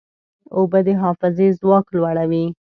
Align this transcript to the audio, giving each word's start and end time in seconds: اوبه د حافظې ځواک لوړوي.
اوبه 0.57 0.79
د 0.87 0.89
حافظې 1.01 1.47
ځواک 1.59 1.85
لوړوي. 1.95 2.45